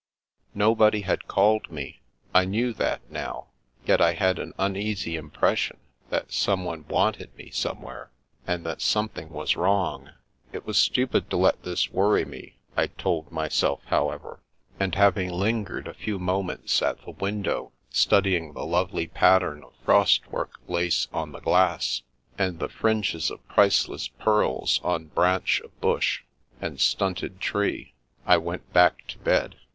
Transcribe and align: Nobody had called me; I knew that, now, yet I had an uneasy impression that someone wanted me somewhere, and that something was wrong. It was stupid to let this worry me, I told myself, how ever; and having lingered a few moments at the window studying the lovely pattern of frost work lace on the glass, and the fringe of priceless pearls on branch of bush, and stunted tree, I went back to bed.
Nobody 0.55 1.01
had 1.01 1.27
called 1.27 1.69
me; 1.71 2.01
I 2.33 2.43
knew 2.43 2.73
that, 2.73 3.01
now, 3.11 3.49
yet 3.85 4.01
I 4.01 4.13
had 4.13 4.39
an 4.39 4.51
uneasy 4.57 5.15
impression 5.15 5.77
that 6.09 6.31
someone 6.33 6.87
wanted 6.87 7.35
me 7.37 7.51
somewhere, 7.51 8.09
and 8.47 8.65
that 8.65 8.81
something 8.81 9.29
was 9.29 9.55
wrong. 9.55 10.09
It 10.51 10.65
was 10.65 10.77
stupid 10.79 11.29
to 11.29 11.37
let 11.37 11.61
this 11.61 11.91
worry 11.91 12.25
me, 12.25 12.57
I 12.75 12.87
told 12.87 13.31
myself, 13.31 13.83
how 13.89 14.09
ever; 14.09 14.39
and 14.79 14.95
having 14.95 15.29
lingered 15.29 15.87
a 15.87 15.93
few 15.93 16.17
moments 16.17 16.81
at 16.81 17.05
the 17.05 17.11
window 17.11 17.71
studying 17.91 18.53
the 18.53 18.65
lovely 18.65 19.05
pattern 19.05 19.63
of 19.63 19.73
frost 19.85 20.31
work 20.31 20.59
lace 20.67 21.07
on 21.13 21.31
the 21.31 21.41
glass, 21.41 22.01
and 22.39 22.57
the 22.57 22.69
fringe 22.69 23.13
of 23.29 23.47
priceless 23.47 24.07
pearls 24.07 24.81
on 24.83 25.09
branch 25.09 25.61
of 25.63 25.79
bush, 25.79 26.23
and 26.59 26.81
stunted 26.81 27.39
tree, 27.39 27.93
I 28.25 28.37
went 28.37 28.73
back 28.73 29.05
to 29.09 29.19
bed. 29.19 29.57